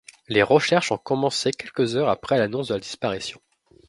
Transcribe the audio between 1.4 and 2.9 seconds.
quelques heures après l'annonce de la